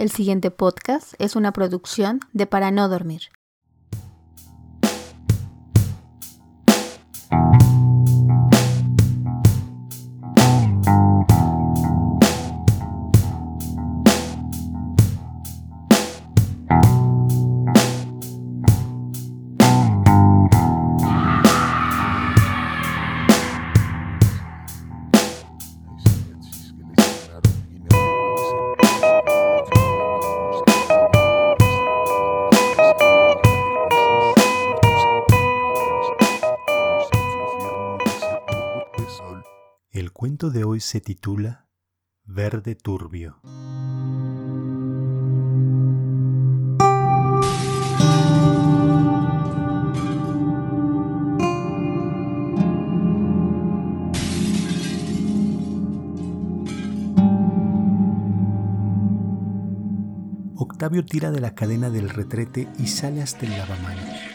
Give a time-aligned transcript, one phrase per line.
[0.00, 3.28] El siguiente podcast es una producción de Para No Dormir.
[40.48, 41.68] De hoy se titula
[42.24, 43.40] Verde Turbio.
[60.56, 64.29] Octavio tira de la cadena del retrete y sale hasta el lavamanos.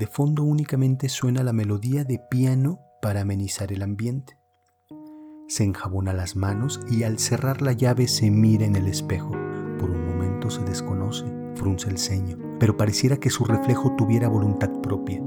[0.00, 4.38] De fondo únicamente suena la melodía de piano para amenizar el ambiente.
[5.46, 9.32] Se enjabona las manos y al cerrar la llave se mira en el espejo.
[9.78, 14.70] Por un momento se desconoce, frunce el ceño, pero pareciera que su reflejo tuviera voluntad
[14.80, 15.20] propia.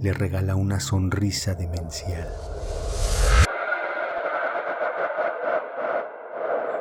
[0.00, 2.28] Le regala una sonrisa demencial.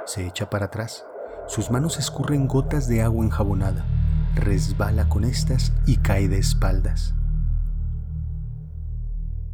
[0.06, 1.04] Se echa para atrás.
[1.48, 3.88] Sus manos escurren gotas de agua enjabonada.
[4.36, 7.16] Resbala con estas y cae de espaldas.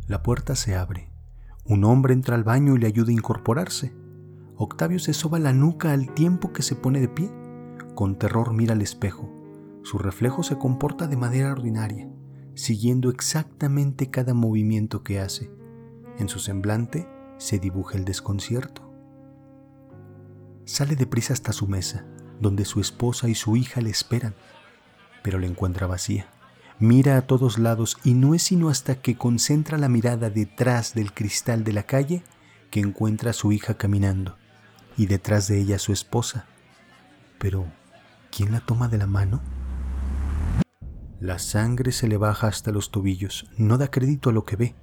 [0.07, 1.09] La puerta se abre.
[1.63, 3.91] Un hombre entra al baño y le ayuda a incorporarse.
[4.55, 7.31] Octavio se soba la nuca al tiempo que se pone de pie.
[7.95, 9.33] Con terror mira al espejo.
[9.81, 12.07] Su reflejo se comporta de manera ordinaria,
[12.53, 15.51] siguiendo exactamente cada movimiento que hace.
[16.19, 18.93] En su semblante se dibuja el desconcierto.
[20.65, 22.05] Sale deprisa hasta su mesa,
[22.39, 24.35] donde su esposa y su hija le esperan,
[25.23, 26.27] pero la encuentra vacía.
[26.79, 31.13] Mira a todos lados y no es sino hasta que concentra la mirada detrás del
[31.13, 32.21] cristal de la calle
[32.69, 34.35] que encuentra a su hija caminando
[34.97, 36.47] y detrás de ella su esposa.
[37.39, 37.65] Pero,
[38.29, 39.41] ¿quién la toma de la mano?
[41.21, 44.75] La sangre se le baja hasta los tobillos, no da crédito a lo que ve.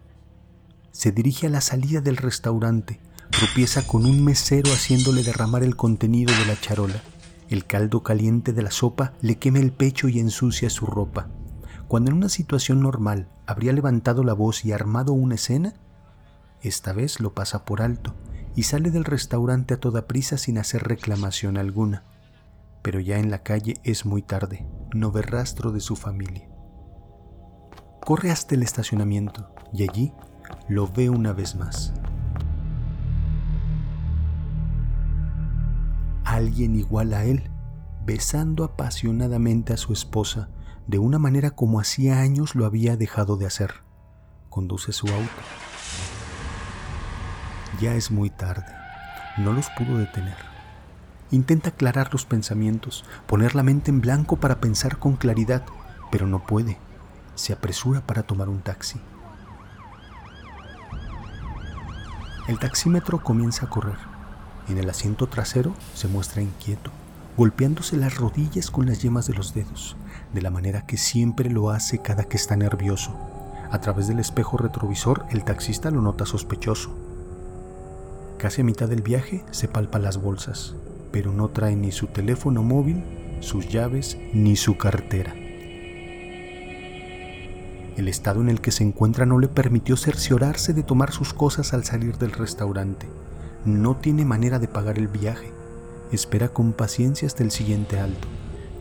[0.93, 6.35] Se dirige a la salida del restaurante, tropieza con un mesero haciéndole derramar el contenido
[6.35, 7.03] de la charola.
[7.51, 11.29] El caldo caliente de la sopa le quema el pecho y ensucia su ropa.
[11.93, 15.75] Cuando en una situación normal habría levantado la voz y armado una escena,
[16.63, 18.15] esta vez lo pasa por alto
[18.57, 22.05] y sale del restaurante a toda prisa sin hacer reclamación alguna.
[22.81, 26.49] Pero ya en la calle es muy tarde, no ve rastro de su familia.
[28.01, 30.15] Corre hasta el estacionamiento y allí
[30.71, 31.93] lo ve una vez más.
[36.25, 37.51] Alguien igual a él,
[38.07, 40.49] besando apasionadamente a su esposa,
[40.87, 43.83] de una manera como hacía años lo había dejado de hacer.
[44.49, 45.43] Conduce su auto.
[47.81, 48.67] Ya es muy tarde.
[49.39, 50.37] No los pudo detener.
[51.31, 55.65] Intenta aclarar los pensamientos, poner la mente en blanco para pensar con claridad,
[56.11, 56.77] pero no puede.
[57.35, 59.01] Se apresura para tomar un taxi.
[62.49, 63.97] El taxímetro comienza a correr.
[64.69, 66.91] En el asiento trasero se muestra inquieto,
[67.37, 69.97] golpeándose las rodillas con las yemas de los dedos
[70.33, 73.15] de la manera que siempre lo hace cada que está nervioso.
[73.71, 76.95] A través del espejo retrovisor, el taxista lo nota sospechoso.
[78.39, 80.75] Casi a mitad del viaje se palpa las bolsas,
[81.11, 83.03] pero no trae ni su teléfono móvil,
[83.41, 85.35] sus llaves ni su cartera.
[87.97, 91.75] El estado en el que se encuentra no le permitió cerciorarse de tomar sus cosas
[91.75, 93.07] al salir del restaurante.
[93.67, 95.53] No tiene manera de pagar el viaje.
[96.13, 98.29] Espera con paciencia hasta el siguiente alto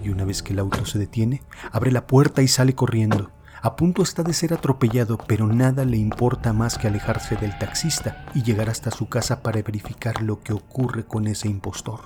[0.03, 3.31] y una vez que el auto se detiene, abre la puerta y sale corriendo.
[3.61, 8.25] A punto está de ser atropellado, pero nada le importa más que alejarse del taxista
[8.33, 12.01] y llegar hasta su casa para verificar lo que ocurre con ese impostor.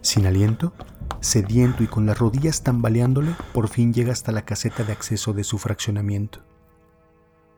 [0.00, 0.72] Sin aliento,
[1.20, 5.44] sediento y con las rodillas tambaleándole, por fin llega hasta la caseta de acceso de
[5.44, 6.51] su fraccionamiento.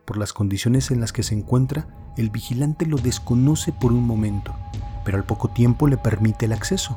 [0.05, 4.55] Por las condiciones en las que se encuentra, el vigilante lo desconoce por un momento,
[5.03, 6.95] pero al poco tiempo le permite el acceso.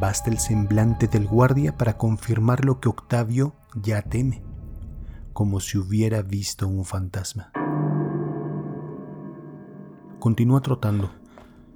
[0.00, 4.42] Basta el semblante del guardia para confirmar lo que Octavio ya teme,
[5.34, 7.52] como si hubiera visto un fantasma.
[10.18, 11.10] Continúa trotando.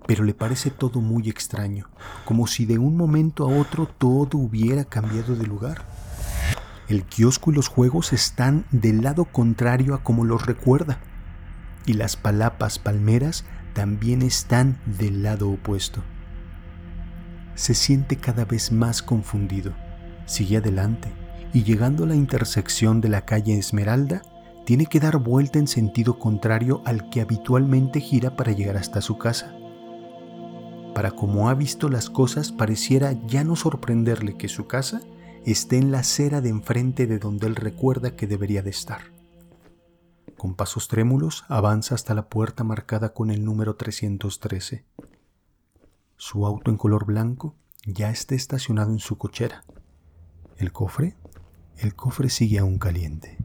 [0.07, 1.89] pero le parece todo muy extraño,
[2.25, 5.83] como si de un momento a otro todo hubiera cambiado de lugar.
[6.89, 10.99] El kiosco y los juegos están del lado contrario a como los recuerda,
[11.87, 16.03] y las palapas palmeras también están del lado opuesto.
[17.55, 19.73] Se siente cada vez más confundido.
[20.27, 21.13] Sigue adelante
[21.55, 24.23] y llegando a la intersección de la calle Esmeralda,
[24.67, 29.19] tiene que dar vuelta en sentido contrario al que habitualmente gira para llegar hasta su
[29.19, 29.55] casa.
[30.95, 35.01] Para como ha visto las cosas, pareciera ya no sorprenderle que su casa
[35.45, 39.03] esté en la acera de enfrente de donde él recuerda que debería de estar.
[40.37, 44.85] Con pasos trémulos avanza hasta la puerta marcada con el número 313.
[46.17, 47.57] Su auto en color blanco
[47.87, 49.65] ya está estacionado en su cochera.
[50.57, 51.17] El cofre,
[51.79, 53.37] el cofre sigue aún caliente.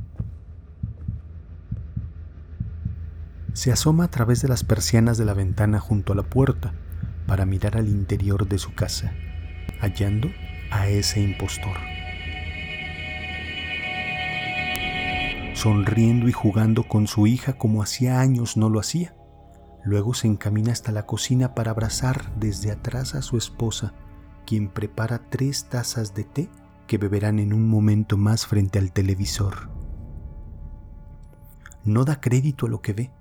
[3.53, 6.73] Se asoma a través de las persianas de la ventana junto a la puerta
[7.27, 9.13] para mirar al interior de su casa,
[9.81, 10.29] hallando
[10.71, 11.77] a ese impostor.
[15.53, 19.15] Sonriendo y jugando con su hija como hacía años no lo hacía.
[19.83, 23.93] Luego se encamina hasta la cocina para abrazar desde atrás a su esposa,
[24.45, 26.49] quien prepara tres tazas de té
[26.87, 29.69] que beberán en un momento más frente al televisor.
[31.83, 33.11] No da crédito a lo que ve.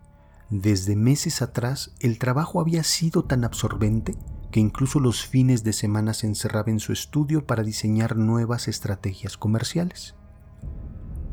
[0.50, 4.14] Desde meses atrás el trabajo había sido tan absorbente
[4.50, 9.36] que incluso los fines de semana se encerraba en su estudio para diseñar nuevas estrategias
[9.36, 10.14] comerciales.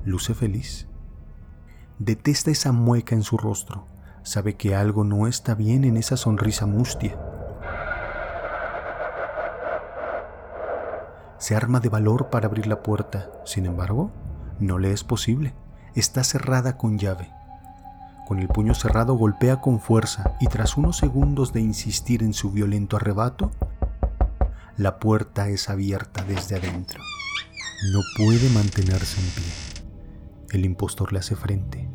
[0.04, 0.88] Luce feliz.
[1.98, 3.88] Detesta esa mueca en su rostro.
[4.24, 7.18] Sabe que algo no está bien en esa sonrisa mustia.
[11.38, 13.32] Se arma de valor para abrir la puerta.
[13.46, 14.12] Sin embargo,
[14.60, 15.54] no le es posible.
[15.94, 17.32] Está cerrada con llave.
[18.26, 22.52] Con el puño cerrado golpea con fuerza y tras unos segundos de insistir en su
[22.52, 23.52] violento arrebato,
[24.78, 27.02] la puerta es abierta desde adentro.
[27.94, 29.86] No puede mantenerse en pie.
[30.52, 31.88] El impostor le hace frente.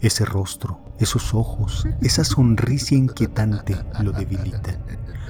[0.00, 4.84] Ese rostro, esos ojos, esa sonrisa inquietante lo debilitan.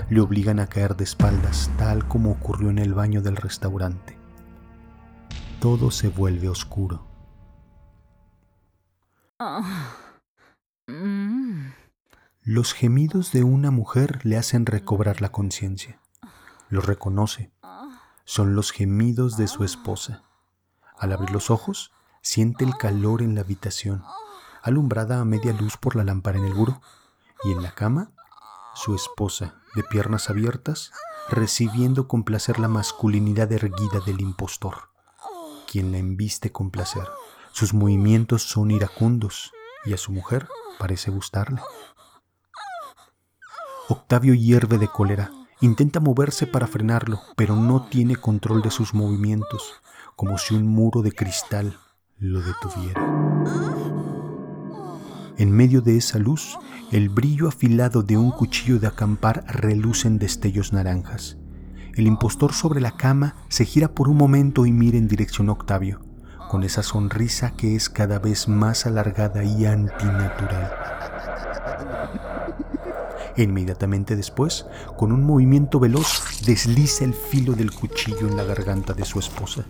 [0.09, 4.19] Le obligan a caer de espaldas, tal como ocurrió en el baño del restaurante.
[5.61, 7.07] Todo se vuelve oscuro.
[9.39, 10.00] Ah.
[10.91, 11.73] Mm.
[12.43, 16.01] Los gemidos de una mujer le hacen recobrar la conciencia.
[16.69, 17.53] Lo reconoce.
[18.25, 20.23] Son los gemidos de su esposa.
[20.99, 21.93] Al abrir los ojos,
[22.23, 24.03] siente el calor en la habitación,
[24.63, 26.81] alumbrada a media luz por la lámpara en el buró.
[27.45, 28.13] Y en la cama,
[28.75, 30.93] su esposa, de piernas abiertas,
[31.29, 34.91] recibiendo con placer la masculinidad erguida del impostor,
[35.71, 37.05] quien la embiste con placer.
[37.53, 39.53] Sus movimientos son iracundos
[39.85, 40.49] y a su mujer
[40.79, 41.61] parece gustarle.
[43.89, 45.31] Octavio hierve de cólera.
[45.61, 49.75] Intenta moverse para frenarlo, pero no tiene control de sus movimientos,
[50.17, 51.77] como si un muro de cristal
[52.19, 53.03] lo detuviera.
[55.37, 56.59] En medio de esa luz,
[56.93, 61.37] el brillo afilado de un cuchillo de acampar reluce en destellos naranjas.
[61.95, 65.53] El impostor sobre la cama se gira por un momento y mira en dirección a
[65.53, 66.01] Octavio
[66.51, 70.73] con esa sonrisa que es cada vez más alargada y antinatural.
[73.37, 74.67] Inmediatamente después,
[74.97, 79.65] con un movimiento veloz, desliza el filo del cuchillo en la garganta de su esposa.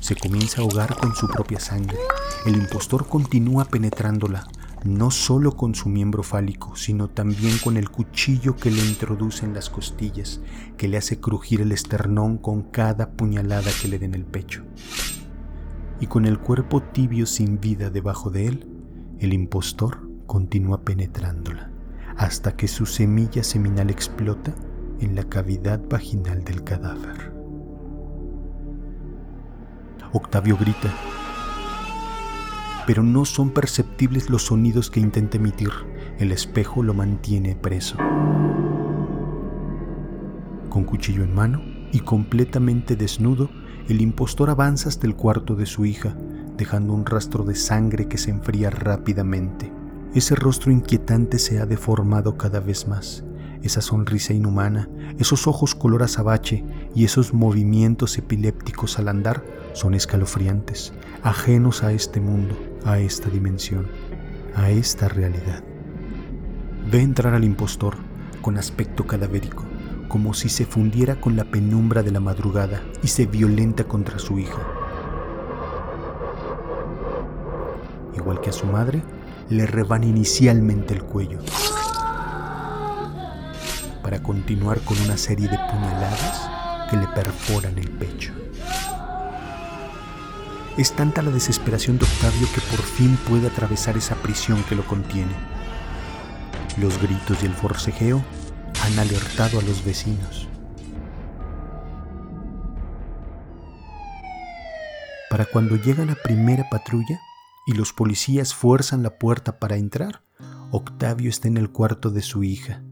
[0.00, 1.98] Se comienza a ahogar con su propia sangre.
[2.44, 4.48] El impostor continúa penetrándola,
[4.82, 9.54] no solo con su miembro fálico, sino también con el cuchillo que le introduce en
[9.54, 10.40] las costillas,
[10.76, 14.64] que le hace crujir el esternón con cada puñalada que le den el pecho
[16.00, 18.68] y con el cuerpo tibio sin vida debajo de él,
[19.18, 21.70] el impostor continúa penetrándola
[22.16, 24.54] hasta que su semilla seminal explota
[25.00, 27.32] en la cavidad vaginal del cadáver.
[30.12, 30.92] Octavio grita,
[32.86, 35.70] pero no son perceptibles los sonidos que intenta emitir.
[36.18, 37.96] El espejo lo mantiene preso.
[40.70, 41.62] Con cuchillo en mano
[41.92, 43.50] y completamente desnudo,
[43.88, 46.14] el impostor avanza hasta el cuarto de su hija,
[46.58, 49.72] dejando un rastro de sangre que se enfría rápidamente.
[50.14, 53.24] Ese rostro inquietante se ha deformado cada vez más.
[53.62, 56.64] Esa sonrisa inhumana, esos ojos color azabache
[56.94, 59.42] y esos movimientos epilépticos al andar
[59.72, 60.92] son escalofriantes,
[61.22, 63.86] ajenos a este mundo, a esta dimensión,
[64.54, 65.64] a esta realidad.
[66.90, 67.96] Ve entrar al impostor
[68.42, 69.67] con aspecto cadavérico
[70.08, 74.38] como si se fundiera con la penumbra de la madrugada y se violenta contra su
[74.38, 74.60] hija.
[78.16, 79.02] Igual que a su madre,
[79.50, 81.38] le rebana inicialmente el cuello.
[84.02, 86.48] para continuar con una serie de puñaladas
[86.88, 88.32] que le perforan el pecho.
[90.78, 94.86] Es tanta la desesperación de Octavio que por fin puede atravesar esa prisión que lo
[94.86, 95.34] contiene.
[96.78, 98.24] Los gritos y el forcejeo
[98.84, 100.48] han alertado a los vecinos.
[105.30, 107.20] Para cuando llega la primera patrulla
[107.66, 110.22] y los policías fuerzan la puerta para entrar,
[110.70, 112.82] Octavio está en el cuarto de su hija,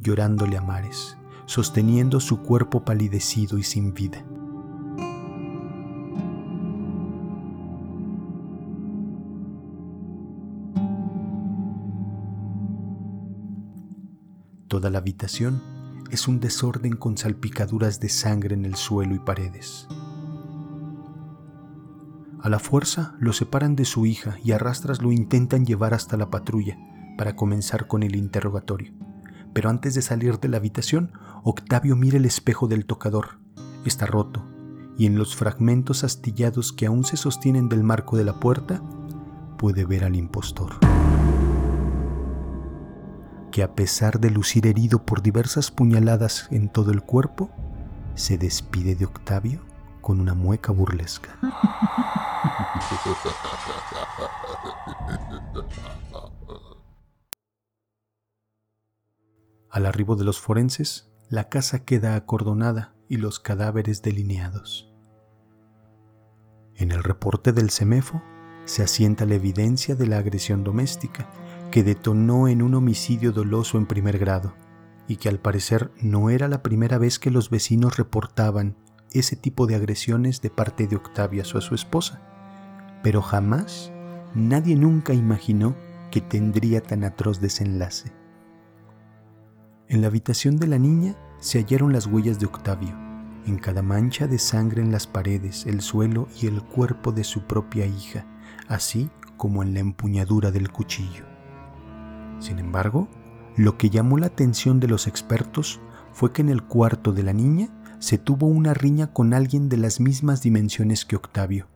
[0.00, 4.24] llorándole a mares, sosteniendo su cuerpo palidecido y sin vida.
[14.70, 15.60] Toda la habitación
[16.12, 19.88] es un desorden con salpicaduras de sangre en el suelo y paredes.
[22.40, 26.16] A la fuerza lo separan de su hija y a rastras lo intentan llevar hasta
[26.16, 26.78] la patrulla
[27.18, 28.92] para comenzar con el interrogatorio.
[29.52, 33.40] Pero antes de salir de la habitación, Octavio mira el espejo del tocador.
[33.84, 34.46] Está roto
[34.96, 38.80] y en los fragmentos astillados que aún se sostienen del marco de la puerta,
[39.58, 40.78] puede ver al impostor
[43.50, 47.50] que a pesar de lucir herido por diversas puñaladas en todo el cuerpo,
[48.14, 49.60] se despide de Octavio
[50.00, 51.38] con una mueca burlesca.
[59.70, 64.92] Al arribo de los forenses, la casa queda acordonada y los cadáveres delineados.
[66.74, 68.22] En el reporte del CEMEFO
[68.64, 71.30] se asienta la evidencia de la agresión doméstica
[71.70, 74.54] que detonó en un homicidio doloso en primer grado
[75.06, 78.76] y que al parecer no era la primera vez que los vecinos reportaban
[79.12, 82.20] ese tipo de agresiones de parte de Octavia o a su esposa.
[83.02, 83.90] Pero jamás,
[84.34, 85.74] nadie nunca imaginó
[86.10, 88.12] que tendría tan atroz desenlace.
[89.88, 92.94] En la habitación de la niña se hallaron las huellas de Octavio,
[93.46, 97.42] en cada mancha de sangre en las paredes, el suelo y el cuerpo de su
[97.42, 98.26] propia hija,
[98.68, 101.29] así como en la empuñadura del cuchillo.
[102.40, 103.08] Sin embargo,
[103.56, 105.80] lo que llamó la atención de los expertos
[106.12, 107.68] fue que en el cuarto de la niña
[107.98, 111.68] se tuvo una riña con alguien de las mismas dimensiones que Octavio,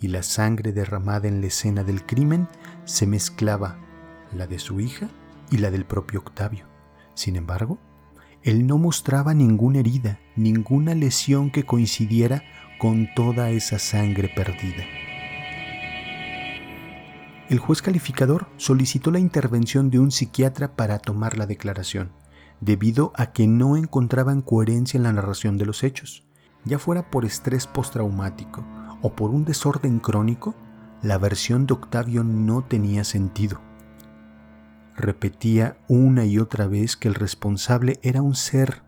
[0.00, 2.48] y la sangre derramada en la escena del crimen
[2.84, 3.78] se mezclaba
[4.34, 5.08] la de su hija
[5.50, 6.66] y la del propio Octavio.
[7.14, 7.78] Sin embargo,
[8.42, 12.42] él no mostraba ninguna herida, ninguna lesión que coincidiera
[12.80, 14.84] con toda esa sangre perdida
[17.52, 22.10] el juez calificador solicitó la intervención de un psiquiatra para tomar la declaración,
[22.62, 26.24] debido a que no encontraban coherencia en la narración de los hechos.
[26.64, 28.64] Ya fuera por estrés postraumático
[29.02, 30.54] o por un desorden crónico,
[31.02, 33.60] la versión de Octavio no tenía sentido.
[34.96, 38.82] Repetía una y otra vez que el responsable era un ser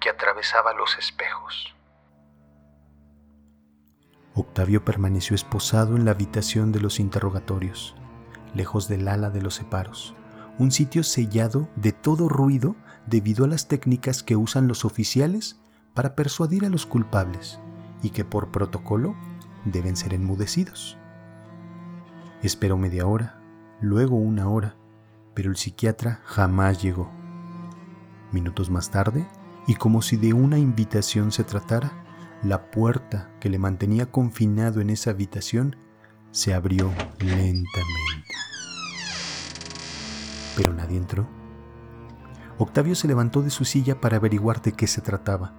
[0.00, 1.76] que atravesaba los espejos.
[4.34, 7.94] Octavio permaneció esposado en la habitación de los interrogatorios
[8.54, 10.14] lejos del ala de los separos,
[10.58, 12.76] un sitio sellado de todo ruido
[13.06, 15.60] debido a las técnicas que usan los oficiales
[15.94, 17.58] para persuadir a los culpables
[18.02, 19.14] y que por protocolo
[19.64, 20.96] deben ser enmudecidos.
[22.42, 23.40] Esperó media hora,
[23.80, 24.76] luego una hora,
[25.34, 27.10] pero el psiquiatra jamás llegó.
[28.32, 29.26] Minutos más tarde,
[29.66, 31.92] y como si de una invitación se tratara,
[32.42, 35.76] la puerta que le mantenía confinado en esa habitación
[36.32, 38.40] se abrió lentamente
[40.56, 41.26] pero nadie entró.
[42.58, 45.54] Octavio se levantó de su silla para averiguar de qué se trataba.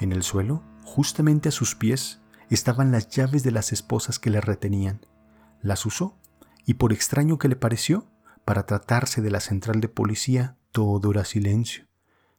[0.00, 4.40] En el suelo, justamente a sus pies, estaban las llaves de las esposas que le
[4.40, 5.04] retenían.
[5.60, 6.16] Las usó,
[6.64, 8.06] y por extraño que le pareció,
[8.46, 11.86] para tratarse de la central de policía, todo era silencio,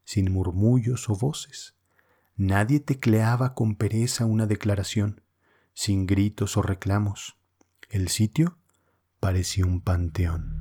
[0.03, 1.75] sin murmullos o voces.
[2.35, 5.21] Nadie tecleaba con pereza una declaración,
[5.75, 7.37] sin gritos o reclamos.
[7.93, 8.57] El sitio
[9.19, 10.55] parecía un panteón.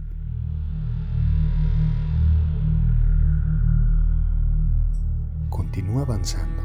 [5.48, 6.62] Continúa avanzando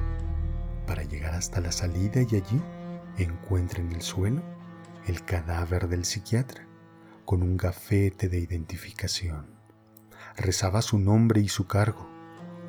[0.86, 2.62] para llegar hasta la salida y allí
[3.18, 4.44] encuentra en el suelo
[5.06, 6.68] el cadáver del psiquiatra
[7.24, 9.46] con un gafete de identificación.
[10.36, 12.10] Rezaba su nombre y su cargo,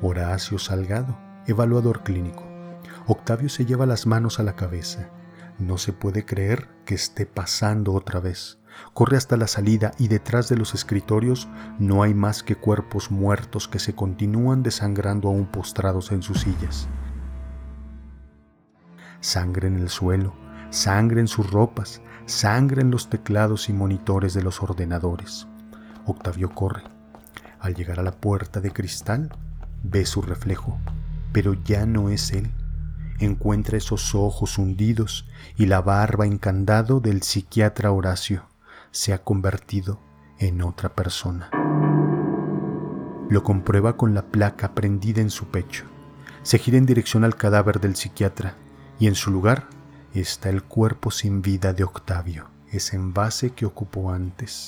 [0.01, 2.47] Horacio Salgado, evaluador clínico.
[3.07, 5.09] Octavio se lleva las manos a la cabeza.
[5.59, 8.59] No se puede creer que esté pasando otra vez.
[8.93, 11.49] Corre hasta la salida y detrás de los escritorios
[11.79, 16.87] no hay más que cuerpos muertos que se continúan desangrando aún postrados en sus sillas.
[19.19, 20.33] Sangre en el suelo,
[20.69, 25.47] sangre en sus ropas, sangre en los teclados y monitores de los ordenadores.
[26.05, 26.83] Octavio corre.
[27.59, 29.29] Al llegar a la puerta de cristal,
[29.83, 30.77] Ve su reflejo,
[31.31, 32.51] pero ya no es él.
[33.19, 38.45] Encuentra esos ojos hundidos y la barba encandado del psiquiatra Horacio.
[38.91, 39.99] Se ha convertido
[40.37, 41.49] en otra persona.
[43.29, 45.83] Lo comprueba con la placa prendida en su pecho.
[46.43, 48.55] Se gira en dirección al cadáver del psiquiatra
[48.99, 49.67] y en su lugar
[50.13, 54.67] está el cuerpo sin vida de Octavio, ese envase que ocupó antes.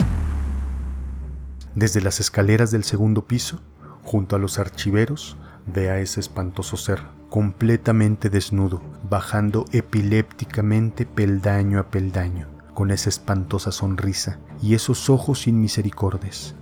[1.74, 3.62] Desde las escaleras del segundo piso,
[4.03, 11.89] junto a los archiveros, ve a ese espantoso ser, completamente desnudo, bajando epilépticamente peldaño a
[11.89, 16.55] peldaño, con esa espantosa sonrisa y esos ojos sin misericordias.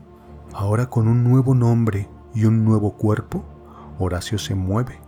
[0.54, 3.44] Ahora con un nuevo nombre y un nuevo cuerpo,
[3.98, 5.00] Horacio se mueve,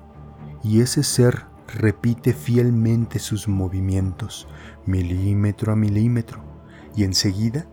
[0.64, 4.48] y ese ser repite fielmente sus movimientos,
[4.88, 6.42] milímetro a milímetro,
[6.96, 7.68] y enseguida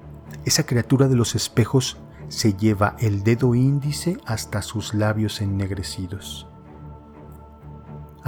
[0.45, 1.97] esa criatura de los espejos
[2.28, 6.48] se lleva el dedo índice hasta sus labios ennegrecidos,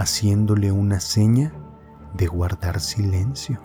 [0.00, 1.52] haciéndole una seña
[2.14, 3.60] de guardar silencio.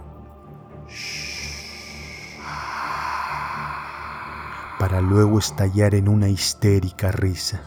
[4.80, 7.62] Para luego estallar en una histérica risa.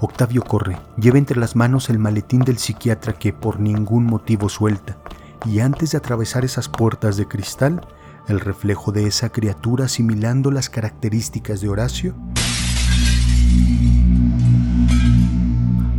[0.00, 4.96] Octavio corre, lleva entre las manos el maletín del psiquiatra que por ningún motivo suelta,
[5.44, 7.86] y antes de atravesar esas puertas de cristal,
[8.28, 12.14] el reflejo de esa criatura asimilando las características de Horacio,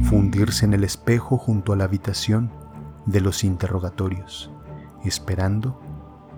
[0.04, 2.52] fundirse en el espejo junto a la habitación
[3.06, 4.52] de los interrogatorios,
[5.04, 5.80] esperando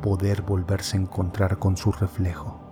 [0.02, 2.65] poder volverse a encontrar con su reflejo.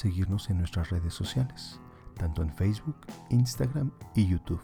[0.00, 1.80] Seguirnos en nuestras redes sociales,
[2.16, 2.96] tanto en Facebook,
[3.28, 4.62] Instagram y YouTube,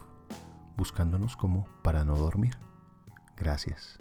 [0.75, 2.57] buscándonos como para no dormir.
[3.35, 3.99] Gracias.